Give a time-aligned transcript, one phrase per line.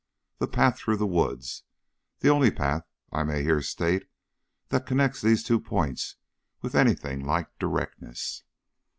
[0.39, 1.61] the path through the woods;
[2.21, 4.07] the only path, I may here state,
[4.69, 6.15] that connects those two points
[6.59, 8.41] with any thing like directness.